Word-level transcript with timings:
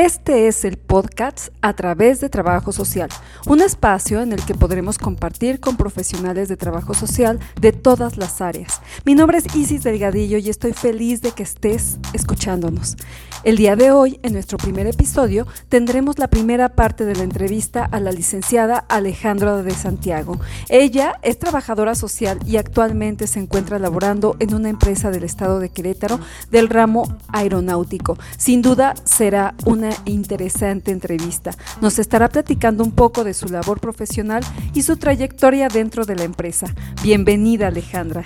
Este 0.00 0.48
es 0.48 0.64
el 0.64 0.78
podcast 0.78 1.48
a 1.60 1.74
través 1.74 2.20
de 2.20 2.30
Trabajo 2.30 2.72
Social, 2.72 3.10
un 3.46 3.60
espacio 3.60 4.22
en 4.22 4.32
el 4.32 4.42
que 4.42 4.54
podremos 4.54 4.96
compartir 4.96 5.60
con 5.60 5.76
profesionales 5.76 6.48
de 6.48 6.56
trabajo 6.56 6.94
social 6.94 7.38
de 7.60 7.72
todas 7.72 8.16
las 8.16 8.40
áreas. 8.40 8.80
Mi 9.04 9.14
nombre 9.14 9.36
es 9.36 9.54
Isis 9.54 9.82
Delgadillo 9.82 10.38
y 10.38 10.48
estoy 10.48 10.72
feliz 10.72 11.20
de 11.20 11.32
que 11.32 11.42
estés 11.42 11.98
escuchándonos. 12.14 12.96
El 13.44 13.56
día 13.56 13.76
de 13.76 13.90
hoy, 13.90 14.18
en 14.22 14.32
nuestro 14.32 14.56
primer 14.56 14.86
episodio, 14.86 15.46
tendremos 15.68 16.18
la 16.18 16.28
primera 16.28 16.70
parte 16.70 17.04
de 17.04 17.16
la 17.16 17.22
entrevista 17.22 17.84
a 17.84 18.00
la 18.00 18.10
licenciada 18.10 18.78
Alejandra 18.78 19.62
de 19.62 19.72
Santiago. 19.72 20.40
Ella 20.70 21.18
es 21.22 21.38
trabajadora 21.38 21.94
social 21.94 22.38
y 22.46 22.56
actualmente 22.56 23.26
se 23.26 23.38
encuentra 23.38 23.78
laborando 23.78 24.36
en 24.40 24.54
una 24.54 24.70
empresa 24.70 25.10
del 25.10 25.24
estado 25.24 25.58
de 25.58 25.68
Querétaro 25.68 26.20
del 26.50 26.70
ramo 26.70 27.04
aeronáutico. 27.28 28.18
Sin 28.38 28.62
duda 28.62 28.94
será 29.04 29.54
una 29.66 29.89
interesante 30.04 30.90
entrevista. 30.90 31.52
Nos 31.80 31.98
estará 31.98 32.28
platicando 32.28 32.84
un 32.84 32.94
poco 32.94 33.24
de 33.24 33.34
su 33.34 33.48
labor 33.48 33.80
profesional 33.80 34.42
y 34.74 34.82
su 34.82 34.96
trayectoria 34.96 35.68
dentro 35.68 36.04
de 36.04 36.16
la 36.16 36.24
empresa. 36.24 36.66
Bienvenida 37.02 37.68
Alejandra. 37.68 38.22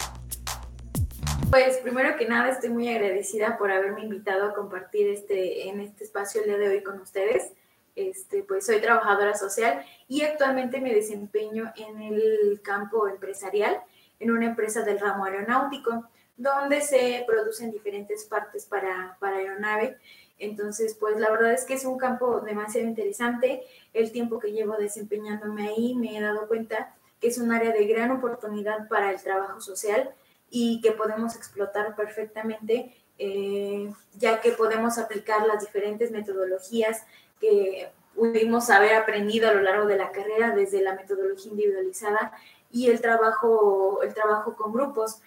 Pues 1.50 1.78
primero 1.78 2.16
que 2.16 2.26
nada 2.26 2.50
estoy 2.50 2.70
muy 2.70 2.88
agradecida 2.88 3.58
por 3.58 3.70
haberme 3.70 4.02
invitado 4.02 4.46
a 4.48 4.54
compartir 4.54 5.08
este, 5.08 5.68
en 5.68 5.80
este 5.80 6.04
espacio 6.04 6.40
el 6.40 6.48
día 6.48 6.58
de 6.58 6.68
hoy 6.68 6.82
con 6.82 7.00
ustedes. 7.00 7.52
Este, 7.96 8.42
pues 8.42 8.66
soy 8.66 8.80
trabajadora 8.80 9.34
social 9.36 9.84
y 10.08 10.22
actualmente 10.22 10.80
me 10.80 10.92
desempeño 10.92 11.72
en 11.76 12.02
el 12.02 12.60
campo 12.60 13.06
empresarial, 13.06 13.80
en 14.18 14.32
una 14.32 14.46
empresa 14.46 14.82
del 14.82 14.98
ramo 14.98 15.26
aeronáutico, 15.26 16.08
donde 16.36 16.80
se 16.80 17.24
producen 17.26 17.70
diferentes 17.70 18.24
partes 18.24 18.66
para, 18.66 19.16
para 19.20 19.36
aeronave. 19.36 19.98
Entonces, 20.38 20.96
pues 20.98 21.16
la 21.18 21.30
verdad 21.30 21.52
es 21.52 21.64
que 21.64 21.74
es 21.74 21.84
un 21.84 21.98
campo 21.98 22.40
demasiado 22.40 22.86
interesante. 22.86 23.62
El 23.92 24.12
tiempo 24.12 24.38
que 24.38 24.52
llevo 24.52 24.76
desempeñándome 24.76 25.68
ahí 25.68 25.94
me 25.94 26.16
he 26.16 26.20
dado 26.20 26.48
cuenta 26.48 26.94
que 27.20 27.28
es 27.28 27.38
un 27.38 27.52
área 27.52 27.72
de 27.72 27.86
gran 27.86 28.10
oportunidad 28.10 28.88
para 28.88 29.10
el 29.10 29.22
trabajo 29.22 29.60
social 29.60 30.12
y 30.50 30.80
que 30.80 30.92
podemos 30.92 31.36
explotar 31.36 31.96
perfectamente, 31.96 32.94
eh, 33.18 33.92
ya 34.14 34.40
que 34.40 34.52
podemos 34.52 34.98
aplicar 34.98 35.46
las 35.46 35.60
diferentes 35.60 36.10
metodologías 36.10 37.04
que 37.40 37.90
pudimos 38.14 38.70
haber 38.70 38.94
aprendido 38.94 39.48
a 39.48 39.54
lo 39.54 39.62
largo 39.62 39.86
de 39.86 39.96
la 39.96 40.12
carrera, 40.12 40.54
desde 40.54 40.82
la 40.82 40.94
metodología 40.94 41.50
individualizada 41.50 42.32
y 42.70 42.90
el 42.90 43.00
trabajo, 43.00 44.02
el 44.02 44.14
trabajo 44.14 44.56
con 44.56 44.72
grupos. 44.72 45.20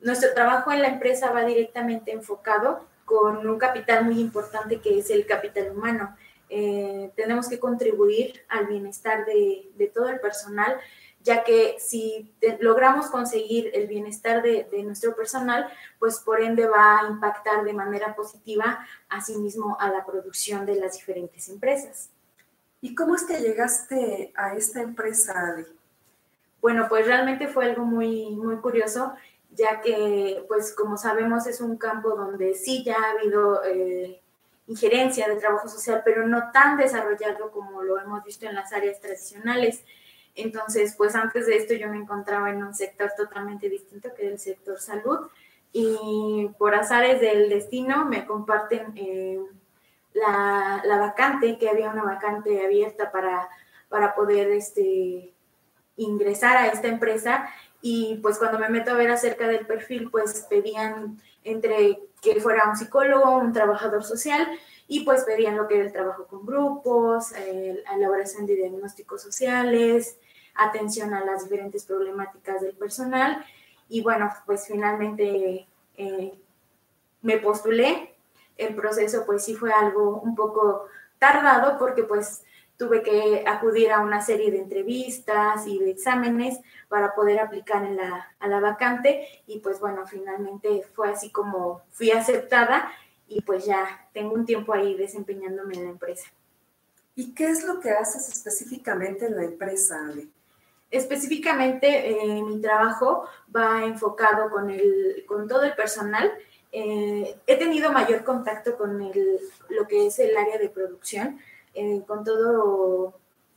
Nuestro 0.00 0.34
trabajo 0.34 0.72
en 0.72 0.82
la 0.82 0.88
empresa 0.88 1.30
va 1.30 1.44
directamente 1.44 2.12
enfocado 2.12 2.84
con 3.04 3.46
un 3.46 3.58
capital 3.58 4.04
muy 4.04 4.20
importante 4.20 4.80
que 4.80 4.98
es 4.98 5.10
el 5.10 5.26
capital 5.26 5.72
humano. 5.76 6.16
Eh, 6.48 7.10
tenemos 7.16 7.48
que 7.48 7.58
contribuir 7.58 8.42
al 8.48 8.66
bienestar 8.66 9.24
de, 9.24 9.70
de 9.76 9.86
todo 9.88 10.08
el 10.08 10.20
personal 10.20 10.78
ya 11.24 11.42
que 11.42 11.76
si 11.78 12.30
logramos 12.60 13.06
conseguir 13.06 13.70
el 13.72 13.86
bienestar 13.88 14.42
de, 14.42 14.68
nuestro 14.84 15.16
personal, 15.16 15.66
pues 15.98 16.20
por 16.20 16.42
ende 16.42 16.66
va 16.66 17.00
a 17.00 17.08
impactar 17.08 17.64
de 17.64 17.72
manera 17.72 18.14
positiva 18.14 18.86
asimismo 19.08 19.76
a 19.80 19.88
la 19.88 20.04
producción 20.04 20.66
de 20.66 20.76
las 20.76 20.92
diferentes 20.92 21.48
empresas. 21.48 22.10
¿Y 22.82 22.94
cómo 22.94 23.14
es 23.14 23.24
que 23.24 23.40
llegaste 23.40 24.34
a 24.36 24.54
esta 24.54 24.82
empresa, 24.82 25.32
Ale? 25.32 25.66
Bueno, 26.60 26.86
pues 26.90 27.06
realmente 27.06 27.48
fue 27.48 27.64
algo 27.64 27.86
muy, 27.86 28.36
muy 28.36 28.56
curioso, 28.56 29.14
ya 29.56 29.80
que, 29.80 30.44
pues 30.48 30.74
como 30.74 30.96
sabemos, 30.96 31.46
es 31.46 31.60
un 31.60 31.76
campo 31.76 32.10
donde 32.10 32.54
sí 32.54 32.82
ya 32.84 32.96
ha 32.96 33.10
habido 33.12 33.62
eh, 33.64 34.20
injerencia 34.66 35.28
de 35.28 35.36
trabajo 35.36 35.68
social, 35.68 36.02
pero 36.04 36.26
no 36.26 36.50
tan 36.52 36.76
desarrollado 36.76 37.50
como 37.50 37.82
lo 37.82 37.98
hemos 37.98 38.24
visto 38.24 38.46
en 38.46 38.54
las 38.54 38.72
áreas 38.72 39.00
tradicionales. 39.00 39.84
Entonces, 40.34 40.94
pues 40.96 41.14
antes 41.14 41.46
de 41.46 41.56
esto 41.56 41.74
yo 41.74 41.88
me 41.88 41.98
encontraba 41.98 42.50
en 42.50 42.62
un 42.62 42.74
sector 42.74 43.12
totalmente 43.16 43.68
distinto, 43.68 44.12
que 44.14 44.28
el 44.28 44.38
sector 44.38 44.80
salud, 44.80 45.28
y 45.72 46.50
por 46.58 46.74
azares 46.74 47.20
del 47.20 47.48
destino 47.48 48.04
me 48.04 48.26
comparten 48.26 48.92
eh, 48.96 49.40
la, 50.12 50.82
vacante, 50.98 51.58
que 51.58 51.68
había 51.68 51.90
una 51.90 52.04
vacante 52.04 52.64
abierta 52.64 53.10
para, 53.10 53.48
para 53.88 54.14
poder 54.14 54.50
este, 54.50 55.34
ingresar 55.96 56.56
a 56.56 56.68
esta 56.68 56.88
empresa, 56.88 57.48
y 57.86 58.14
pues 58.22 58.38
cuando 58.38 58.58
me 58.58 58.70
meto 58.70 58.92
a 58.92 58.94
ver 58.94 59.10
acerca 59.10 59.46
del 59.46 59.66
perfil, 59.66 60.10
pues 60.10 60.46
pedían 60.48 61.20
entre 61.44 62.00
que 62.22 62.40
fuera 62.40 62.66
un 62.66 62.76
psicólogo, 62.76 63.36
un 63.36 63.52
trabajador 63.52 64.02
social, 64.02 64.48
y 64.88 65.04
pues 65.04 65.24
pedían 65.24 65.58
lo 65.58 65.68
que 65.68 65.74
era 65.74 65.84
el 65.84 65.92
trabajo 65.92 66.26
con 66.26 66.46
grupos, 66.46 67.32
la 67.32 67.94
elaboración 67.94 68.46
de 68.46 68.56
diagnósticos 68.56 69.20
sociales, 69.20 70.16
atención 70.54 71.12
a 71.12 71.26
las 71.26 71.42
diferentes 71.42 71.84
problemáticas 71.84 72.62
del 72.62 72.74
personal. 72.74 73.44
Y 73.90 74.00
bueno, 74.00 74.32
pues 74.46 74.66
finalmente 74.66 75.66
eh, 75.98 76.38
me 77.20 77.36
postulé. 77.36 78.14
El 78.56 78.74
proceso 78.74 79.26
pues 79.26 79.44
sí 79.44 79.54
fue 79.54 79.70
algo 79.74 80.22
un 80.22 80.34
poco 80.34 80.86
tardado 81.18 81.76
porque 81.78 82.04
pues 82.04 82.44
tuve 82.76 83.02
que 83.02 83.44
acudir 83.46 83.92
a 83.92 84.00
una 84.00 84.20
serie 84.20 84.50
de 84.50 84.58
entrevistas 84.58 85.66
y 85.66 85.78
de 85.78 85.90
exámenes 85.90 86.58
para 86.88 87.14
poder 87.14 87.38
aplicar 87.38 87.84
en 87.84 87.96
la, 87.96 88.34
a 88.38 88.48
la 88.48 88.60
vacante 88.60 89.26
y 89.46 89.60
pues 89.60 89.80
bueno, 89.80 90.06
finalmente 90.06 90.84
fue 90.94 91.10
así 91.10 91.30
como 91.30 91.82
fui 91.90 92.10
aceptada 92.10 92.90
y 93.28 93.42
pues 93.42 93.64
ya 93.64 94.08
tengo 94.12 94.34
un 94.34 94.44
tiempo 94.44 94.72
ahí 94.74 94.94
desempeñándome 94.94 95.74
en 95.74 95.84
la 95.84 95.90
empresa. 95.90 96.28
¿Y 97.16 97.32
qué 97.32 97.48
es 97.48 97.64
lo 97.64 97.80
que 97.80 97.90
haces 97.90 98.28
específicamente 98.28 99.26
en 99.26 99.36
la 99.36 99.44
empresa, 99.44 100.04
Ale? 100.06 100.28
Específicamente, 100.90 102.10
eh, 102.10 102.42
mi 102.42 102.60
trabajo 102.60 103.24
va 103.54 103.84
enfocado 103.84 104.50
con, 104.50 104.70
el, 104.70 105.24
con 105.26 105.48
todo 105.48 105.62
el 105.62 105.74
personal. 105.74 106.32
Eh, 106.72 107.36
he 107.46 107.56
tenido 107.56 107.92
mayor 107.92 108.24
contacto 108.24 108.76
con 108.76 109.00
el, 109.00 109.38
lo 109.70 109.86
que 109.86 110.06
es 110.06 110.18
el 110.18 110.36
área 110.36 110.58
de 110.58 110.68
producción, 110.68 111.40
eh, 111.74 112.02
con 112.06 112.24
todo 112.24 113.14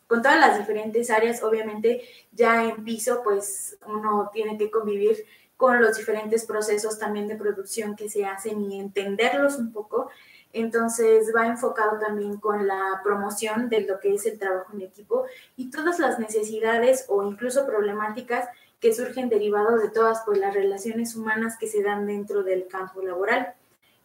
con 0.07 0.21
todas 0.21 0.39
las 0.39 0.57
diferentes 0.57 1.09
áreas, 1.09 1.43
obviamente 1.43 2.01
ya 2.31 2.63
en 2.63 2.83
piso, 2.85 3.21
pues 3.23 3.77
uno 3.85 4.29
tiene 4.33 4.57
que 4.57 4.71
convivir 4.71 5.25
con 5.57 5.81
los 5.81 5.97
diferentes 5.97 6.45
procesos 6.45 6.97
también 6.97 7.27
de 7.27 7.35
producción 7.35 7.95
que 7.95 8.09
se 8.09 8.25
hacen 8.25 8.61
y 8.71 8.79
entenderlos 8.79 9.57
un 9.57 9.73
poco. 9.73 10.09
Entonces 10.53 11.33
va 11.35 11.47
enfocado 11.47 11.99
también 11.99 12.37
con 12.37 12.67
la 12.67 13.01
promoción 13.03 13.67
de 13.67 13.81
lo 13.81 13.99
que 13.99 14.13
es 14.13 14.25
el 14.25 14.39
trabajo 14.39 14.71
en 14.73 14.81
equipo 14.81 15.25
y 15.57 15.69
todas 15.69 15.99
las 15.99 16.19
necesidades 16.19 17.05
o 17.09 17.23
incluso 17.23 17.65
problemáticas 17.65 18.47
que 18.79 18.93
surgen 18.93 19.27
derivados 19.27 19.81
de 19.81 19.89
todas 19.89 20.21
pues, 20.25 20.37
las 20.37 20.53
relaciones 20.53 21.15
humanas 21.15 21.57
que 21.59 21.67
se 21.67 21.83
dan 21.83 22.05
dentro 22.07 22.43
del 22.43 22.67
campo 22.67 23.01
laboral. 23.01 23.53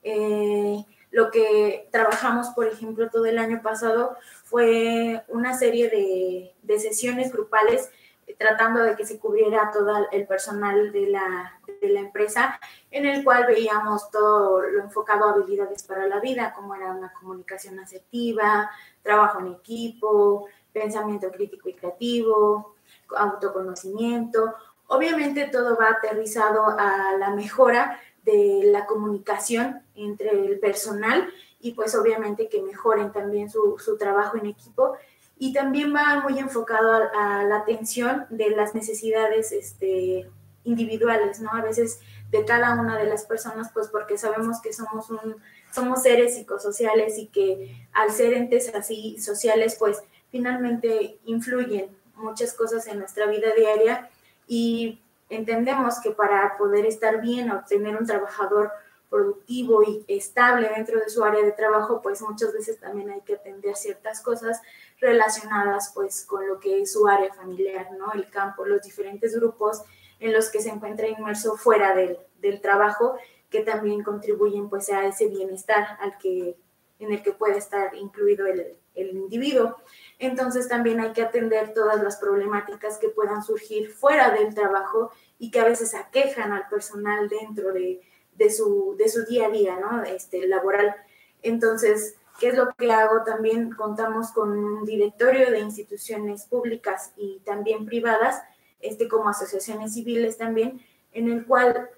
Eh, 0.02 0.84
lo 1.12 1.30
que 1.30 1.88
trabajamos, 1.92 2.48
por 2.48 2.66
ejemplo, 2.66 3.10
todo 3.10 3.26
el 3.26 3.38
año 3.38 3.60
pasado 3.62 4.16
fue 4.44 5.22
una 5.28 5.56
serie 5.56 5.88
de, 5.90 6.78
sesiones 6.78 7.30
grupales 7.30 7.90
tratando 8.38 8.82
de 8.82 8.96
que 8.96 9.04
se 9.04 9.18
cubriera 9.18 9.70
todo 9.70 10.08
el 10.10 10.26
personal 10.26 10.90
de 10.90 11.08
la, 11.08 11.60
de 11.82 11.88
la, 11.90 12.00
empresa, 12.00 12.58
en 12.90 13.04
el 13.04 13.22
cual 13.22 13.44
veíamos 13.46 14.10
todo 14.10 14.62
lo 14.62 14.82
enfocado 14.82 15.26
a 15.26 15.32
habilidades 15.32 15.82
para 15.82 16.06
la 16.06 16.18
vida, 16.18 16.54
como 16.54 16.74
era 16.74 16.90
una 16.92 17.12
comunicación 17.12 17.78
asertiva, 17.78 18.70
trabajo 19.02 19.38
en 19.40 19.48
equipo, 19.48 20.48
pensamiento 20.72 21.30
crítico 21.30 21.68
y 21.68 21.74
creativo, 21.74 22.74
autoconocimiento. 23.14 24.54
Obviamente 24.86 25.48
todo 25.48 25.76
va 25.76 25.90
aterrizado 25.90 26.66
a 26.68 27.16
la 27.18 27.30
mejora 27.30 28.00
de 28.24 28.62
la 28.64 28.86
comunicación 28.86 29.81
entre 29.94 30.30
el 30.30 30.58
personal 30.58 31.28
y 31.60 31.72
pues 31.72 31.94
obviamente 31.94 32.48
que 32.48 32.62
mejoren 32.62 33.12
también 33.12 33.50
su, 33.50 33.78
su 33.78 33.96
trabajo 33.96 34.36
en 34.36 34.46
equipo 34.46 34.96
y 35.38 35.52
también 35.52 35.94
va 35.94 36.20
muy 36.20 36.38
enfocado 36.38 36.92
a, 37.14 37.42
la 37.44 37.56
atención 37.56 38.26
de 38.30 38.50
las 38.50 38.74
necesidades 38.74 39.50
este, 39.50 40.30
individuales, 40.64 41.40
¿no? 41.40 41.50
A 41.50 41.62
veces 41.62 42.00
de 42.30 42.44
cada 42.44 42.80
una 42.80 42.96
de 42.96 43.06
las 43.06 43.24
personas, 43.24 43.70
pues 43.74 43.88
porque 43.88 44.16
sabemos 44.16 44.60
que 44.60 44.72
somos, 44.72 45.10
un, 45.10 45.36
somos 45.72 46.02
seres 46.02 46.36
psicosociales 46.36 47.18
y 47.18 47.26
que 47.26 47.88
al 47.92 48.12
ser 48.12 48.34
entes 48.34 48.72
así 48.74 49.18
sociales, 49.18 49.76
pues 49.78 50.02
finalmente 50.30 51.18
influyen 51.24 51.88
muchas 52.14 52.54
cosas 52.54 52.86
en 52.86 53.00
nuestra 53.00 53.26
vida 53.26 53.48
diaria 53.56 54.10
y 54.46 55.00
entendemos 55.28 56.00
que 56.00 56.12
para 56.12 56.56
poder 56.56 56.86
estar 56.86 57.20
bien 57.20 57.50
o 57.50 57.64
tener 57.64 57.96
un 57.96 58.06
trabajador 58.06 58.70
productivo 59.12 59.82
y 59.82 60.06
estable 60.08 60.70
dentro 60.74 60.98
de 60.98 61.10
su 61.10 61.22
área 61.22 61.44
de 61.44 61.52
trabajo, 61.52 62.00
pues 62.00 62.22
muchas 62.22 62.50
veces 62.54 62.80
también 62.80 63.10
hay 63.10 63.20
que 63.20 63.34
atender 63.34 63.76
ciertas 63.76 64.22
cosas 64.22 64.62
relacionadas 64.98 65.92
pues 65.94 66.24
con 66.24 66.48
lo 66.48 66.58
que 66.58 66.80
es 66.80 66.92
su 66.94 67.06
área 67.06 67.32
familiar, 67.34 67.90
¿no? 67.98 68.10
El 68.14 68.30
campo, 68.30 68.64
los 68.64 68.80
diferentes 68.80 69.36
grupos 69.36 69.82
en 70.18 70.32
los 70.32 70.48
que 70.48 70.62
se 70.62 70.70
encuentra 70.70 71.08
inmerso 71.08 71.58
fuera 71.58 71.94
del, 71.94 72.16
del 72.40 72.62
trabajo 72.62 73.16
que 73.50 73.60
también 73.60 74.02
contribuyen 74.02 74.70
pues 74.70 74.88
a 74.88 75.04
ese 75.04 75.28
bienestar 75.28 75.98
al 76.00 76.16
que 76.16 76.56
en 76.98 77.12
el 77.12 77.22
que 77.22 77.32
puede 77.32 77.58
estar 77.58 77.94
incluido 77.94 78.46
el, 78.46 78.78
el 78.94 79.10
individuo. 79.10 79.76
Entonces 80.18 80.68
también 80.68 81.00
hay 81.00 81.12
que 81.12 81.20
atender 81.20 81.74
todas 81.74 82.02
las 82.02 82.16
problemáticas 82.16 82.96
que 82.96 83.10
puedan 83.10 83.42
surgir 83.42 83.90
fuera 83.90 84.30
del 84.30 84.54
trabajo 84.54 85.10
y 85.38 85.50
que 85.50 85.60
a 85.60 85.64
veces 85.64 85.94
aquejan 85.94 86.52
al 86.52 86.66
personal 86.68 87.28
dentro 87.28 87.74
de, 87.74 88.00
de, 88.36 88.50
su, 88.50 88.94
de 88.98 89.08
su 89.08 89.24
día 89.24 89.46
a 89.46 89.50
día, 89.50 89.78
¿no? 89.78 90.02
Este, 90.02 90.46
laboral. 90.46 90.94
Entonces, 91.42 92.16
¿qué 92.38 92.48
es 92.48 92.56
lo 92.56 92.72
que 92.74 92.92
hago? 92.92 93.24
También 93.24 93.72
contamos 93.72 94.30
con 94.32 94.50
un 94.50 94.84
directorio 94.84 95.50
de 95.50 95.60
instituciones 95.60 96.44
públicas 96.44 97.12
y 97.16 97.40
también 97.44 97.86
privadas, 97.86 98.42
este, 98.80 99.08
como 99.08 99.28
asociaciones 99.28 99.94
civiles 99.94 100.38
también, 100.38 100.80
en 101.12 101.30
el 101.30 101.44
cual 101.46 101.90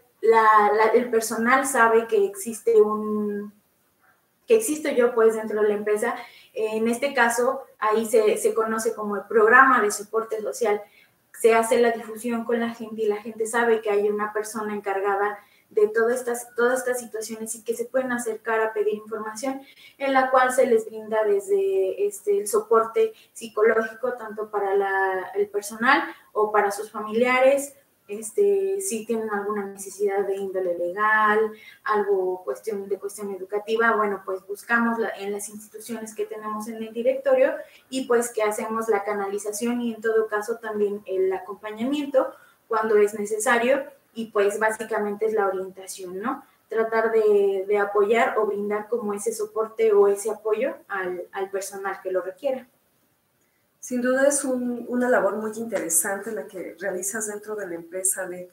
el 0.94 1.10
personal 1.10 1.66
sabe 1.66 2.06
que 2.06 2.24
existe 2.24 2.80
un 2.80 3.52
que 4.46 4.56
existo 4.56 4.90
yo 4.90 5.14
pues 5.14 5.34
dentro 5.34 5.62
de 5.62 5.68
la 5.68 5.74
empresa. 5.74 6.14
En 6.52 6.86
este 6.88 7.14
caso, 7.14 7.62
ahí 7.78 8.06
se, 8.06 8.36
se 8.36 8.52
conoce 8.52 8.94
como 8.94 9.16
el 9.16 9.22
programa 9.22 9.80
de 9.80 9.90
soporte 9.90 10.40
social. 10.42 10.82
Se 11.40 11.54
hace 11.54 11.80
la 11.80 11.92
difusión 11.92 12.44
con 12.44 12.60
la 12.60 12.70
gente 12.74 13.02
y 13.02 13.06
la 13.06 13.22
gente 13.22 13.46
sabe 13.46 13.80
que 13.80 13.90
hay 13.90 14.08
una 14.08 14.32
persona 14.32 14.74
encargada 14.74 15.38
de 15.70 15.88
todas 15.88 16.20
estas, 16.20 16.54
todas 16.54 16.80
estas 16.80 17.00
situaciones 17.00 17.54
y 17.54 17.64
que 17.64 17.74
se 17.74 17.84
pueden 17.84 18.12
acercar 18.12 18.60
a 18.60 18.72
pedir 18.72 18.94
información, 18.94 19.62
en 19.98 20.12
la 20.12 20.30
cual 20.30 20.52
se 20.52 20.66
les 20.66 20.86
brinda 20.86 21.24
desde 21.24 22.06
este, 22.06 22.38
el 22.38 22.46
soporte 22.46 23.12
psicológico, 23.32 24.12
tanto 24.14 24.50
para 24.50 24.74
la, 24.76 25.32
el 25.34 25.48
personal 25.48 26.02
o 26.32 26.52
para 26.52 26.70
sus 26.70 26.90
familiares, 26.90 27.74
este, 28.06 28.82
si 28.82 29.06
tienen 29.06 29.30
alguna 29.30 29.64
necesidad 29.64 30.26
de 30.26 30.36
índole 30.36 30.76
legal, 30.76 31.52
algo 31.84 32.42
cuestión 32.44 32.86
de 32.88 32.98
cuestión 32.98 33.32
educativa, 33.32 33.96
bueno, 33.96 34.22
pues 34.24 34.46
buscamos 34.46 34.98
en 35.18 35.32
las 35.32 35.48
instituciones 35.48 36.14
que 36.14 36.26
tenemos 36.26 36.68
en 36.68 36.82
el 36.82 36.92
directorio 36.92 37.54
y 37.88 38.06
pues 38.06 38.30
que 38.30 38.42
hacemos 38.42 38.88
la 38.88 39.04
canalización 39.04 39.80
y 39.80 39.94
en 39.94 40.02
todo 40.02 40.28
caso 40.28 40.58
también 40.58 41.02
el 41.06 41.32
acompañamiento 41.32 42.34
cuando 42.68 42.96
es 42.98 43.18
necesario 43.18 43.84
y 44.14 44.26
pues 44.26 44.58
básicamente 44.58 45.26
es 45.26 45.34
la 45.34 45.46
orientación, 45.46 46.18
¿no? 46.20 46.44
Tratar 46.68 47.12
de, 47.12 47.78
apoyar 47.78 48.38
o 48.38 48.46
brindar 48.46 48.88
como 48.88 49.14
ese 49.14 49.32
soporte 49.32 49.92
o 49.92 50.08
ese 50.08 50.30
apoyo 50.30 50.76
al, 50.88 51.50
personal 51.50 52.00
que 52.02 52.10
lo 52.10 52.22
requiera. 52.22 52.66
Sin 53.80 54.00
duda 54.00 54.26
es 54.26 54.44
una 54.44 55.08
labor 55.10 55.36
muy 55.36 55.52
interesante 55.56 56.32
la 56.32 56.46
que 56.46 56.74
realizas 56.80 57.26
dentro 57.26 57.54
de 57.54 57.66
la 57.68 57.74
empresa. 57.74 58.26
De, 58.26 58.50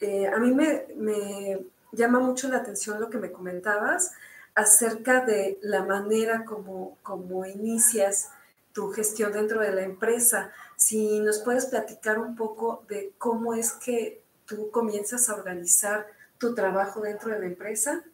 eh, 0.00 0.26
a 0.26 0.38
mí 0.38 0.52
me, 0.52 0.86
me, 0.96 1.60
llama 1.92 2.18
mucho 2.18 2.48
la 2.48 2.56
atención 2.56 3.00
lo 3.00 3.10
que 3.10 3.18
me 3.18 3.30
comentabas 3.30 4.12
acerca 4.54 5.24
de 5.24 5.58
la 5.62 5.84
manera 5.84 6.44
como, 6.44 6.96
como 7.02 7.44
inicias 7.44 8.30
tu 8.72 8.90
gestión 8.90 9.32
dentro 9.32 9.60
de 9.60 9.72
la 9.72 9.82
empresa. 9.82 10.50
Si 10.76 11.20
nos 11.20 11.40
puedes 11.40 11.66
platicar 11.66 12.18
un 12.18 12.34
poco 12.34 12.84
de 12.88 13.12
cómo 13.18 13.54
es 13.54 13.72
que 13.72 14.23
tú 14.46 14.70
comienzas 14.70 15.28
a 15.28 15.34
organizar 15.34 16.06
tu 16.38 16.54
trabajo 16.54 17.00
dentro 17.00 17.30
de 17.30 17.40
la 17.40 17.46
empresa? 17.46 18.04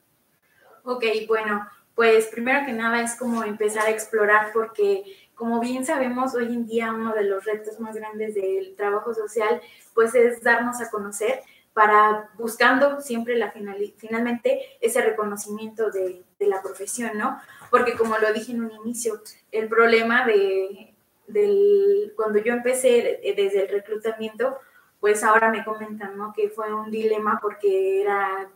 Ok, 0.84 1.04
bueno, 1.28 1.66
pues 1.94 2.26
primero 2.26 2.64
que 2.64 2.72
nada 2.72 3.02
es 3.02 3.14
como 3.16 3.44
empezar 3.44 3.86
a 3.86 3.90
explorar 3.90 4.50
porque 4.52 5.04
como 5.34 5.60
bien 5.60 5.84
sabemos 5.84 6.34
hoy 6.34 6.46
en 6.46 6.66
día 6.66 6.92
uno 6.92 7.14
de 7.14 7.24
los 7.24 7.44
retos 7.44 7.80
más 7.80 7.94
grandes 7.94 8.34
del 8.34 8.74
trabajo 8.76 9.14
social 9.14 9.60
pues 9.94 10.14
es 10.14 10.42
darnos 10.42 10.80
a 10.80 10.90
conocer 10.90 11.42
para 11.72 12.30
buscando 12.34 13.00
siempre 13.00 13.36
la 13.36 13.50
final, 13.50 13.76
finalmente 13.96 14.60
ese 14.80 15.00
reconocimiento 15.02 15.90
de, 15.90 16.22
de, 16.38 16.46
la 16.46 16.62
profesión, 16.62 17.16
¿no? 17.16 17.40
Porque 17.70 17.96
como 17.96 18.18
lo 18.18 18.32
dije 18.32 18.52
en 18.52 18.64
un 18.64 18.72
inicio, 18.72 19.22
el 19.52 19.68
problema 19.68 20.26
de, 20.26 20.94
del, 21.28 22.12
cuando 22.16 22.38
yo 22.40 22.52
empecé 22.52 23.20
desde 23.36 23.62
el 23.62 23.68
reclutamiento 23.68 24.58
pues 25.00 25.24
ahora 25.24 25.50
me 25.50 25.64
comentan, 25.64 26.16
¿no? 26.16 26.32
Que 26.32 26.50
fue 26.50 26.72
un 26.72 26.90
dilema 26.90 27.38
porque 27.40 28.02
era, 28.02 28.50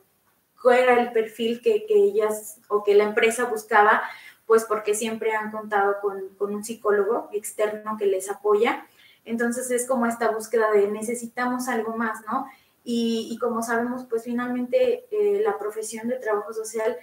era 0.72 1.00
el 1.00 1.12
perfil 1.12 1.60
que, 1.62 1.86
ellas 1.88 2.60
o 2.68 2.84
que 2.84 2.94
la 2.94 3.04
empresa 3.04 3.46
buscaba, 3.46 4.02
pues 4.46 4.64
porque 4.64 4.94
siempre 4.94 5.34
han 5.34 5.50
contado 5.50 5.96
con, 6.02 6.22
un 6.38 6.62
psicólogo 6.62 7.30
externo 7.32 7.96
que 7.98 8.06
les 8.06 8.30
apoya. 8.30 8.86
Entonces 9.24 9.70
es 9.70 9.86
como 9.88 10.04
esta 10.04 10.30
búsqueda 10.30 10.70
de 10.70 10.86
necesitamos 10.88 11.68
algo 11.68 11.96
más, 11.96 12.20
¿no? 12.26 12.46
Y, 12.86 13.38
como 13.40 13.62
sabemos, 13.62 14.04
pues 14.04 14.24
finalmente 14.24 15.06
eh, 15.10 15.40
la 15.42 15.56
profesión 15.56 16.06
de 16.06 16.16
trabajo 16.16 16.52
social 16.52 16.98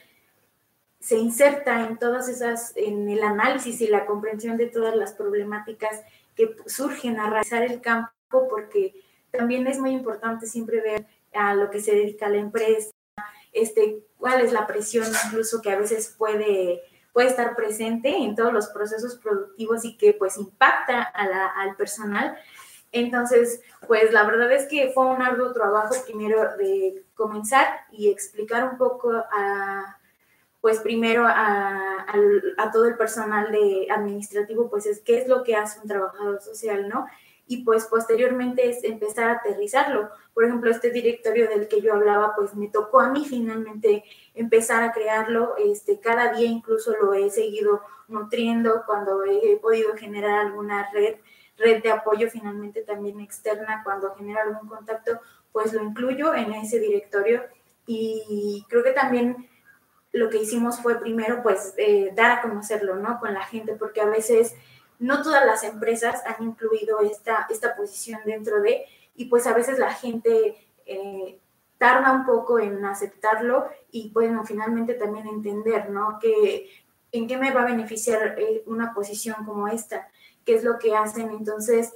se 1.00 1.18
inserta 1.18 1.88
en 1.88 1.98
todas 1.98 2.30
esas, 2.30 2.74
en 2.76 3.10
el 3.10 3.24
análisis 3.24 3.82
y 3.82 3.88
la 3.88 4.06
comprensión 4.06 4.58
de 4.58 4.68
todas 4.68 4.96
las 4.96 5.14
problemáticas 5.14 6.04
que 6.36 6.56
surgen 6.68 7.20
a 7.20 7.32
realizar 7.32 7.64
el 7.64 7.82
campo, 7.82 8.48
porque 8.48 8.94
también 9.32 9.68
es 9.68 9.80
muy 9.80 9.92
importante 9.92 10.46
siempre 10.46 10.82
ver 10.82 11.08
a 11.34 11.56
lo 11.56 11.70
que 11.70 11.80
se 11.80 11.94
dedica 11.94 12.30
la 12.30 12.38
empresa, 12.38 12.92
este, 13.54 14.04
cuál 14.18 14.42
es 14.42 14.54
la 14.54 14.68
presión 14.68 15.08
incluso 15.26 15.62
que 15.62 15.72
a 15.72 15.78
veces 15.78 16.16
puede, 16.18 16.82
puede 17.14 17.28
estar 17.28 17.56
presente 17.56 18.16
en 18.16 18.36
todos 18.36 18.54
los 18.54 18.68
procesos 18.68 19.16
productivos 19.16 19.84
y 19.86 19.98
que 19.98 20.14
pues 20.14 20.38
impacta 20.38 21.02
al 21.02 21.76
personal. 21.76 22.38
Entonces, 22.94 23.62
pues 23.88 24.12
la 24.12 24.26
verdad 24.26 24.52
es 24.52 24.68
que 24.68 24.92
fue 24.94 25.06
un 25.06 25.22
arduo 25.22 25.54
trabajo 25.54 25.96
primero 26.06 26.58
de 26.58 27.06
comenzar 27.14 27.68
y 27.92 28.10
explicar 28.10 28.70
un 28.70 28.78
poco 28.78 29.12
a, 29.12 29.98
pues 30.60 30.80
primero 30.80 31.26
a, 31.26 32.06
a, 32.58 32.72
todo 32.72 32.86
el 32.86 32.98
personal 32.98 33.52
de 33.52 33.88
administrativo, 33.90 34.70
pues 34.70 34.86
es 34.86 35.00
qué 35.00 35.20
es 35.20 35.28
lo 35.28 35.44
que 35.44 35.56
hace 35.56 35.80
un 35.80 35.88
trabajador 35.88 36.42
social, 36.42 36.90
¿no? 36.90 37.08
Y 37.52 37.64
pues 37.66 37.86
posteriormente 37.88 38.70
es 38.70 38.82
empezar 38.86 39.30
a 39.30 39.34
aterrizarlo. 39.34 40.10
Por 40.34 40.46
ejemplo, 40.46 40.72
este 40.72 40.90
directorio 40.90 41.50
del 41.50 41.68
que 41.68 41.82
yo 41.82 41.94
hablaba, 41.94 42.34
pues 42.34 42.56
me 42.56 42.70
tocó 42.70 43.02
a 43.02 43.10
mí 43.10 43.26
finalmente 43.28 44.06
empezar 44.34 44.84
a 44.84 44.94
crearlo. 44.94 45.56
Este, 45.58 46.00
cada 46.00 46.32
día 46.32 46.48
incluso 46.48 46.96
lo 46.96 47.14
he 47.14 47.30
seguido 47.30 47.82
nutriendo 48.08 48.84
cuando 48.86 49.26
he 49.26 49.58
podido 49.58 49.98
generar 49.98 50.40
alguna 50.40 50.90
red, 50.94 51.16
red 51.58 51.84
de 51.84 51.92
apoyo 51.92 52.30
finalmente 52.30 52.84
también 52.84 53.20
externa, 53.20 53.82
cuando 53.84 54.16
genera 54.16 54.44
algún 54.44 54.70
contacto, 54.70 55.20
pues 55.52 55.74
lo 55.74 55.84
incluyo 55.84 56.34
en 56.34 56.54
ese 56.54 56.80
directorio. 56.80 57.44
Y 57.86 58.66
creo 58.70 58.82
que 58.82 58.92
también 58.92 59.50
lo 60.14 60.30
que 60.30 60.38
hicimos 60.38 60.80
fue 60.80 61.02
primero, 61.02 61.44
pues, 61.44 61.74
eh, 61.76 62.14
dar 62.16 62.32
a 62.32 62.42
conocerlo, 62.42 62.96
¿no? 62.96 63.20
Con 63.20 63.34
la 63.34 63.44
gente, 63.44 63.76
porque 63.76 64.00
a 64.00 64.06
veces 64.06 64.56
no 65.02 65.24
todas 65.24 65.46
las 65.46 65.64
empresas 65.64 66.22
han 66.26 66.44
incluido 66.46 67.02
esta, 67.02 67.48
esta 67.50 67.76
posición 67.76 68.22
dentro 68.24 68.62
de, 68.62 68.86
y 69.16 69.26
pues 69.26 69.48
a 69.48 69.54
veces 69.54 69.80
la 69.80 69.92
gente 69.92 70.56
eh, 70.86 71.40
tarda 71.80 72.12
un 72.12 72.24
poco 72.24 72.60
en 72.60 72.86
aceptarlo 72.86 73.68
y 73.90 74.12
bueno, 74.14 74.46
finalmente 74.46 74.94
también 74.94 75.28
entender, 75.28 75.90
¿no? 75.90 76.20
Que 76.22 76.70
en 77.12 77.28
qué 77.28 77.38
me 77.38 77.52
va 77.52 77.64
a 77.64 77.66
beneficiar 77.66 78.36
eh, 78.38 78.62
una 78.68 78.94
posición 78.94 79.44
como 79.44 79.68
esta, 79.68 80.08
qué 80.46 80.54
es 80.54 80.64
lo 80.64 80.78
que 80.78 80.96
hacen. 80.96 81.32
Entonces, 81.32 81.94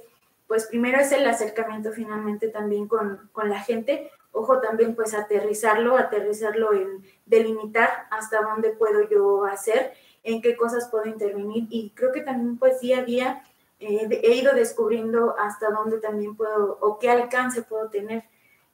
pues 0.48 0.66
primero 0.66 0.98
es 0.98 1.12
el 1.12 1.26
acercamiento 1.28 1.92
finalmente 1.92 2.48
también 2.48 2.88
con, 2.88 3.30
con 3.32 3.48
la 3.48 3.60
gente. 3.60 4.10
Ojo 4.32 4.60
también 4.60 4.96
pues 4.96 5.14
aterrizarlo, 5.14 5.96
aterrizarlo 5.96 6.72
en 6.72 7.04
delimitar 7.24 8.08
hasta 8.10 8.42
dónde 8.42 8.70
puedo 8.70 9.08
yo 9.08 9.44
hacer 9.44 9.94
en 10.26 10.42
qué 10.42 10.56
cosas 10.56 10.88
puedo 10.90 11.06
intervenir 11.06 11.68
y 11.70 11.90
creo 11.90 12.10
que 12.10 12.20
también 12.20 12.58
pues 12.58 12.80
día 12.80 12.98
a 12.98 13.04
día 13.04 13.44
eh, 13.78 14.08
he 14.24 14.34
ido 14.34 14.52
descubriendo 14.54 15.36
hasta 15.38 15.70
dónde 15.70 15.98
también 15.98 16.34
puedo 16.34 16.78
o 16.80 16.98
qué 16.98 17.10
alcance 17.10 17.62
puedo 17.62 17.88
tener. 17.90 18.24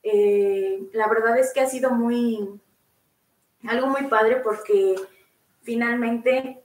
Eh, 0.02 0.88
la 0.94 1.08
verdad 1.08 1.38
es 1.38 1.52
que 1.52 1.60
ha 1.60 1.68
sido 1.68 1.90
muy, 1.90 2.58
algo 3.68 3.86
muy 3.88 4.04
padre 4.04 4.36
porque 4.36 4.94
finalmente 5.60 6.64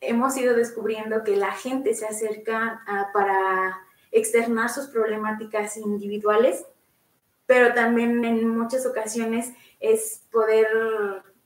hemos 0.00 0.36
ido 0.36 0.54
descubriendo 0.54 1.24
que 1.24 1.36
la 1.36 1.50
gente 1.50 1.92
se 1.94 2.06
acerca 2.06 2.82
para 3.12 3.80
externar 4.12 4.70
sus 4.70 4.86
problemáticas 4.86 5.76
individuales, 5.76 6.64
pero 7.46 7.74
también 7.74 8.24
en 8.24 8.48
muchas 8.48 8.86
ocasiones 8.86 9.52
es 9.80 10.22
poder 10.30 10.68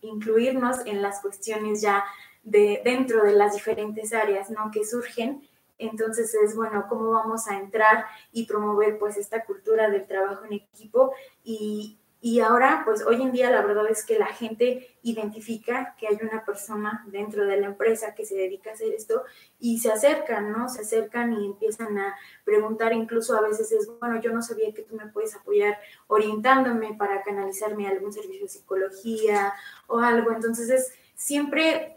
incluirnos 0.02 0.84
en 0.84 1.00
las 1.00 1.20
cuestiones 1.20 1.80
ya 1.80 2.04
de, 2.44 2.80
dentro 2.84 3.24
de 3.24 3.32
las 3.32 3.54
diferentes 3.54 4.12
áreas 4.12 4.50
¿no? 4.50 4.70
que 4.70 4.84
surgen. 4.84 5.48
Entonces 5.78 6.34
es 6.34 6.54
bueno 6.54 6.86
cómo 6.88 7.10
vamos 7.10 7.48
a 7.48 7.58
entrar 7.58 8.04
y 8.32 8.46
promover 8.46 8.98
pues 8.98 9.16
esta 9.16 9.44
cultura 9.44 9.90
del 9.90 10.06
trabajo 10.06 10.44
en 10.44 10.52
equipo 10.52 11.12
y, 11.42 11.98
y 12.24 12.40
ahora, 12.40 12.84
pues 12.86 13.04
hoy 13.04 13.20
en 13.20 13.32
día 13.32 13.50
la 13.50 13.60
verdad 13.60 13.84
es 13.90 14.02
que 14.02 14.18
la 14.18 14.28
gente 14.28 14.96
identifica 15.02 15.94
que 15.98 16.08
hay 16.08 16.16
una 16.22 16.42
persona 16.42 17.04
dentro 17.08 17.44
de 17.44 17.60
la 17.60 17.66
empresa 17.66 18.14
que 18.14 18.24
se 18.24 18.34
dedica 18.34 18.70
a 18.70 18.72
hacer 18.72 18.94
esto 18.94 19.24
y 19.58 19.78
se 19.80 19.92
acercan, 19.92 20.50
¿no? 20.50 20.70
Se 20.70 20.80
acercan 20.80 21.34
y 21.34 21.44
empiezan 21.44 21.98
a 21.98 22.16
preguntar, 22.42 22.94
incluso 22.94 23.36
a 23.36 23.42
veces 23.42 23.70
es, 23.72 23.90
bueno, 24.00 24.22
yo 24.22 24.32
no 24.32 24.40
sabía 24.40 24.72
que 24.72 24.80
tú 24.80 24.96
me 24.96 25.08
puedes 25.08 25.36
apoyar 25.36 25.78
orientándome 26.06 26.94
para 26.94 27.22
canalizarme 27.22 27.86
a 27.86 27.90
algún 27.90 28.10
servicio 28.10 28.44
de 28.44 28.48
psicología 28.48 29.52
o 29.86 29.98
algo. 29.98 30.32
Entonces 30.32 30.70
es 30.70 30.94
siempre 31.14 31.93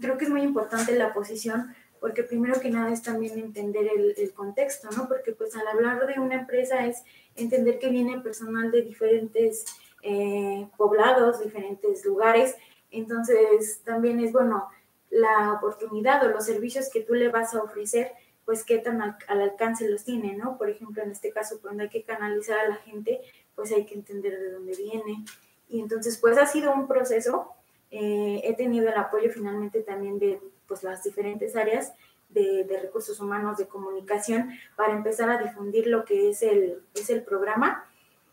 creo 0.00 0.18
que 0.18 0.24
es 0.24 0.30
muy 0.30 0.42
importante 0.42 0.96
la 0.96 1.12
posición 1.12 1.74
porque 2.00 2.22
primero 2.22 2.58
que 2.60 2.70
nada 2.70 2.90
es 2.90 3.02
también 3.02 3.38
entender 3.38 3.86
el, 4.16 4.32
contexto, 4.32 4.88
¿no? 4.96 5.06
Porque 5.06 5.32
pues 5.32 5.54
al 5.54 5.66
hablar 5.66 6.06
de 6.06 6.18
una 6.18 6.36
empresa 6.36 6.86
es 6.86 7.04
entender 7.36 7.78
que 7.78 7.90
viene 7.90 8.20
personal 8.20 8.70
de 8.70 8.82
diferentes 8.82 9.66
eh, 10.02 10.66
poblados, 10.78 11.44
diferentes 11.44 12.04
lugares, 12.06 12.56
entonces 12.90 13.82
también 13.84 14.18
es 14.20 14.32
bueno 14.32 14.68
la 15.10 15.52
oportunidad 15.52 16.24
o 16.24 16.30
los 16.30 16.46
servicios 16.46 16.88
que 16.90 17.02
tú 17.02 17.14
le 17.14 17.28
vas 17.28 17.54
a 17.54 17.62
ofrecer, 17.62 18.12
pues 18.44 18.64
qué 18.64 18.78
tan 18.78 19.02
al, 19.02 19.16
alcance 19.28 19.88
los 19.88 20.04
tiene, 20.04 20.36
¿no? 20.36 20.56
Por 20.56 20.70
ejemplo, 20.70 21.02
en 21.02 21.10
este 21.10 21.30
caso, 21.30 21.60
cuando 21.60 21.82
hay 21.82 21.88
que 21.88 22.04
canalizar 22.04 22.58
a 22.58 22.68
la 22.68 22.76
gente, 22.76 23.20
pues 23.54 23.72
hay 23.72 23.84
que 23.84 23.94
entender 23.94 24.38
de 24.38 24.52
dónde 24.52 24.74
viene. 24.76 25.24
Y 25.68 25.80
entonces, 25.80 26.16
pues 26.18 26.38
ha 26.38 26.46
sido 26.46 26.72
un 26.72 26.88
proceso. 26.88 27.52
Eh, 27.90 28.42
he 28.44 28.54
tenido 28.54 28.88
el 28.88 28.96
apoyo 28.96 29.30
finalmente 29.30 29.82
también 29.82 30.18
de 30.18 30.40
pues, 30.66 30.82
las 30.82 31.02
diferentes 31.02 31.56
áreas 31.56 31.92
de, 32.28 32.78
recursos 32.80 33.18
humanos, 33.20 33.58
de 33.58 33.66
comunicación, 33.66 34.50
para 34.76 34.92
empezar 34.92 35.30
a 35.30 35.42
difundir 35.42 35.86
lo 35.86 36.04
que 36.04 36.30
es 36.30 36.42
el, 36.42 36.82
es 36.94 37.10
el 37.10 37.22
programa. 37.22 37.84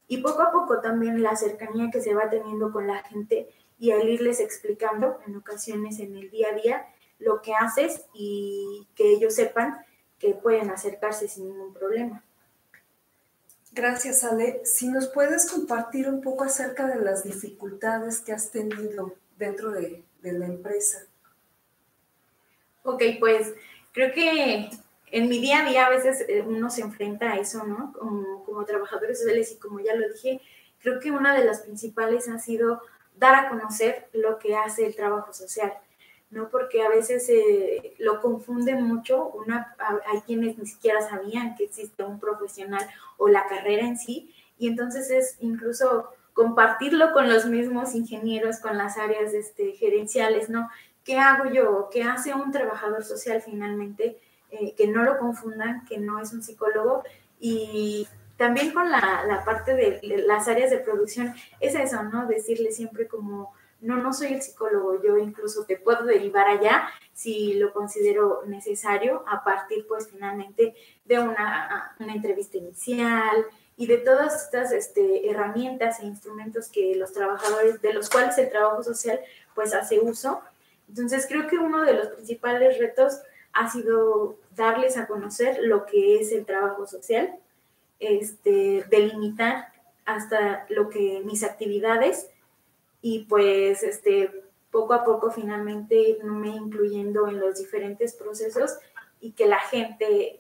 Y 0.08 0.22
poco 0.22 0.42
a 0.42 0.52
poco 0.52 0.80
también 0.80 1.22
la 1.22 1.36
cercanía 1.36 1.90
que 1.92 2.02
se 2.02 2.14
va 2.14 2.30
teniendo 2.30 2.72
con 2.72 2.88
la 2.88 3.04
gente 3.04 3.50
y 3.80 3.92
al 3.92 4.08
irles 4.08 4.40
explicando 4.40 5.20
en 5.28 5.36
ocasiones 5.36 6.00
en 6.00 6.16
el 6.16 6.30
día 6.30 6.50
a 6.50 6.56
día 6.56 6.88
lo 7.20 7.42
que 7.42 7.54
haces 7.54 8.06
y 8.14 8.88
que 8.96 9.12
ellos 9.12 9.36
sepan 9.36 9.78
que 10.20 10.34
pueden 10.34 10.70
acercarse 10.70 11.28
sin 11.28 11.50
ningún 11.50 11.74
problema. 11.74 12.24
Gracias, 13.72 14.24
Ale. 14.24 14.62
Si 14.66 14.88
nos 14.88 15.08
puedes 15.08 15.52
compartir 15.52 16.10
un 16.10 16.22
poco 16.22 16.44
acerca 16.44 16.88
de 16.88 17.00
las 17.00 17.24
dificultades 17.24 18.22
que 18.22 18.32
has 18.34 18.50
tenido 18.50 19.14
dentro 19.38 19.72
de, 19.72 20.04
de 20.22 20.32
la 20.34 20.46
empresa. 20.46 21.06
Ok, 22.84 23.04
pues 23.20 23.54
creo 23.92 24.14
que 24.14 24.70
en 25.12 25.30
mi 25.30 25.40
día 25.40 25.60
a 25.60 25.70
día 25.70 25.86
a 25.86 25.90
veces 25.90 26.26
eh, 26.28 26.44
uno 26.46 26.70
se 26.70 26.82
enfrenta 26.82 27.32
a 27.32 27.38
eso, 27.38 27.64
¿no? 27.66 27.94
Como, 27.94 28.66
trabajadores 28.66 29.20
sociales 29.20 29.52
y 29.52 29.60
como 29.60 29.80
ya 29.80 29.96
lo 29.96 30.08
dije, 30.10 30.42
creo 30.80 31.00
que 31.00 31.12
una 31.12 31.38
de 31.38 31.46
las 31.46 31.62
principales 31.62 32.28
ha 32.28 32.40
sido 32.40 32.82
dar 33.16 33.36
a 33.36 33.50
conocer 33.50 34.08
lo 34.14 34.40
que 34.40 34.56
hace 34.56 34.86
el 34.86 34.96
trabajo 34.96 35.32
social, 35.32 35.74
¿no? 36.32 36.50
Porque 36.50 36.82
a 36.82 36.90
veces 36.90 37.30
eh, 37.30 37.94
lo 38.00 38.20
confunden 38.20 38.84
mucho, 38.84 39.28
una, 39.28 39.76
hay 40.08 40.22
quienes 40.22 40.58
ni 40.58 40.66
siquiera 40.66 41.08
sabían 41.08 41.56
que 41.56 41.66
existe 41.66 42.04
un 42.04 42.20
profesional 42.20 42.86
o 43.18 43.28
la 43.28 43.46
carrera 43.48 43.86
en 43.86 43.98
sí, 43.98 44.34
y 44.58 44.68
entonces 44.68 45.12
es 45.12 45.38
incluso 45.40 46.10
compartirlo 46.38 47.14
con 47.14 47.28
los 47.28 47.48
mismos 47.48 47.96
ingenieros, 47.96 48.60
con 48.60 48.78
las 48.78 49.00
áreas 49.00 49.34
este, 49.34 49.72
gerenciales, 49.72 50.50
¿no? 50.50 50.70
¿Qué 51.04 51.18
hago 51.18 51.50
yo? 51.50 51.90
¿Qué 51.92 52.04
hace 52.04 52.36
un 52.36 52.52
trabajador 52.52 53.04
social 53.04 53.42
finalmente? 53.42 54.20
Eh, 54.52 54.76
que 54.78 54.88
no 54.88 55.02
lo 55.04 55.18
confundan, 55.18 55.84
que 55.86 55.98
no 55.98 56.22
es 56.22 56.32
un 56.34 56.44
psicólogo 56.44 57.04
y 57.40 58.08
también 58.38 58.72
con 58.72 58.90
la, 58.92 59.42
parte 59.44 59.74
de 59.74 60.24
las 60.28 60.48
áreas 60.48 60.70
de 60.70 60.78
producción, 60.78 61.34
es 61.60 61.74
eso, 61.74 62.04
¿no? 62.04 62.28
Decirle 62.28 62.72
siempre 62.72 63.08
como, 63.08 63.52
no, 63.82 63.98
no 63.98 64.14
soy 64.14 64.34
el 64.34 64.44
psicólogo, 64.44 65.02
yo 65.04 65.18
incluso 65.18 65.66
te 65.66 65.76
puedo 65.76 66.06
derivar 66.06 66.48
allá 66.48 66.88
si 67.14 67.56
lo 67.56 67.74
considero 67.74 68.44
necesario 68.46 69.24
a 69.28 69.44
partir 69.44 69.88
pues 69.88 70.08
finalmente 70.08 70.76
de 71.04 71.20
una, 71.20 71.96
entrevista 72.00 72.58
inicial 72.58 73.44
y 73.78 73.86
de 73.86 74.00
todas 74.00 74.44
estas 74.44 74.72
este, 74.72 75.30
herramientas 75.30 76.00
e 76.00 76.06
instrumentos 76.06 76.68
que 76.68 76.96
los 76.96 77.14
trabajadores, 77.14 77.80
de 77.82 77.94
los 77.94 78.10
cuales 78.10 78.38
el 78.40 78.50
trabajo 78.50 78.84
social 78.84 79.20
pues 79.54 79.74
hace 79.74 80.00
uso. 80.00 80.42
Entonces 80.90 81.28
creo 81.28 81.48
que 81.48 81.60
uno 81.60 81.84
de 81.84 81.94
los 81.94 82.08
principales 82.08 82.80
retos 82.80 83.20
ha 83.54 83.70
sido 83.70 84.38
darles 84.56 84.98
a 84.98 85.06
conocer 85.06 85.60
lo 85.62 85.86
que 85.86 86.20
es 86.20 86.32
el 86.32 86.46
trabajo 86.46 86.88
social, 86.88 87.38
este, 88.00 88.84
delimitar 88.90 89.68
hasta 90.06 90.66
lo 90.70 90.90
que 90.90 91.22
mis 91.24 91.44
actividades 91.44 92.30
y 93.02 93.26
pues 93.26 93.84
este, 93.84 94.32
poco 94.72 94.94
a 94.94 95.04
poco 95.04 95.30
finalmente 95.30 95.96
irme 95.96 96.50
incluyendo 96.50 97.28
en 97.28 97.40
los 97.40 97.60
diferentes 97.60 98.14
procesos 98.14 98.78
y 99.20 99.34
que 99.34 99.48
la 99.48 99.60
gente 99.60 100.40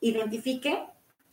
identifique 0.00 0.86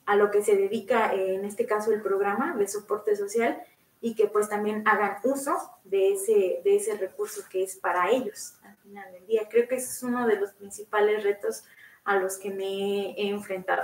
a 0.06 0.16
lo 0.16 0.32
que 0.32 0.44
se 0.44 0.56
dedica, 0.56 1.14
en 1.14 1.46
este 1.46 1.66
caso 1.66 1.92
el 1.92 2.02
programa 2.02 2.56
de 2.56 2.68
soporte 2.68 3.16
social, 3.16 3.62
y 4.02 4.16
que 4.16 4.28
pues 4.28 4.50
también 4.50 4.86
hagan 4.86 5.16
uso 5.24 5.58
de 5.86 6.14
ese, 6.14 6.62
de 6.64 6.76
ese 6.76 6.98
recurso 6.98 7.42
que 7.50 7.64
es 7.64 7.78
para 7.78 8.12
ellos 8.12 8.56
al 8.64 8.76
final 8.78 9.10
del 9.14 9.26
día. 9.26 9.48
Creo 9.50 9.66
que 9.66 9.76
ese 9.76 9.92
es 9.92 10.04
uno 10.04 10.28
de 10.28 10.36
los 10.36 10.52
principales 10.52 11.24
retos 11.24 11.64
a 12.04 12.18
los 12.18 12.38
que 12.38 12.50
me 12.50 13.12
he 13.12 13.30
enfrentado. 13.30 13.84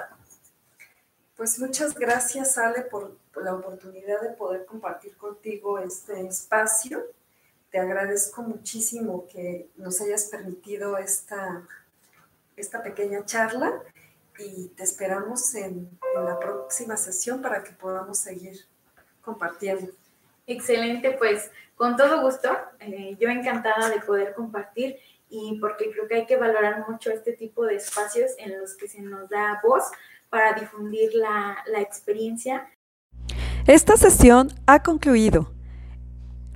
Pues 1.37 1.57
muchas 1.57 1.95
gracias, 1.95 2.57
Ale, 2.57 2.81
por, 2.81 3.17
la 3.41 3.53
oportunidad 3.53 4.19
de 4.19 4.31
poder 4.31 4.65
compartir 4.65 5.15
contigo 5.15 5.79
este 5.79 6.27
espacio. 6.27 7.01
Te 7.71 7.79
agradezco 7.79 8.41
muchísimo 8.41 9.25
que 9.31 9.69
nos 9.77 10.01
hayas 10.01 10.25
permitido 10.25 10.97
esta, 10.97 11.65
esta 12.57 12.83
pequeña 12.83 13.23
charla 13.23 13.81
y 14.39 14.69
te 14.69 14.83
esperamos 14.83 15.53
en, 15.55 15.89
en 16.15 16.25
la 16.25 16.39
próxima 16.39 16.97
sesión 16.97 17.41
para 17.41 17.63
que 17.63 17.71
podamos 17.71 18.17
seguir 18.19 18.65
compartiendo. 19.21 19.91
Excelente, 20.47 21.11
pues 21.11 21.51
con 21.75 21.95
todo 21.95 22.21
gusto. 22.21 22.49
Eh, 22.79 23.15
yo 23.19 23.29
encantada 23.29 23.89
de 23.89 23.99
poder 24.01 24.33
compartir 24.33 24.97
y 25.29 25.59
porque 25.59 25.91
creo 25.91 26.07
que 26.07 26.15
hay 26.15 26.25
que 26.25 26.37
valorar 26.37 26.89
mucho 26.89 27.11
este 27.11 27.33
tipo 27.33 27.65
de 27.65 27.75
espacios 27.75 28.31
en 28.39 28.59
los 28.59 28.75
que 28.75 28.87
se 28.87 29.01
nos 29.01 29.29
da 29.29 29.59
voz 29.63 29.83
para 30.29 30.53
difundir 30.53 31.13
la, 31.13 31.57
la 31.67 31.81
experiencia. 31.81 32.69
Esta 33.67 33.95
sesión 33.97 34.49
ha 34.65 34.81
concluido. 34.81 35.53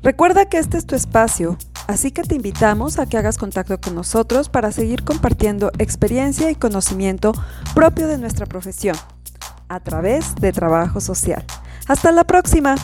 Recuerda 0.01 0.49
que 0.49 0.57
este 0.57 0.77
es 0.77 0.85
tu 0.85 0.95
espacio, 0.95 1.57
así 1.93 2.12
que 2.12 2.23
te 2.23 2.33
invitamos 2.35 2.97
a 2.97 3.05
que 3.05 3.17
hagas 3.17 3.38
contacto 3.38 3.79
con 3.79 3.93
nosotros 3.93 4.50
para 4.50 4.71
seguir 4.71 5.03
compartiendo 5.03 5.71
experiencia 5.77 6.50
y 6.50 6.55
conocimiento 6.55 7.33
propio 7.75 8.07
de 8.07 8.17
nuestra 8.17 8.47
profesión 8.47 8.95
a 9.69 9.79
través 9.79 10.33
de 10.35 10.51
trabajo 10.51 11.00
social. 11.00 11.45
Hasta 11.88 12.12
la 12.12 12.23
próxima. 12.23 12.75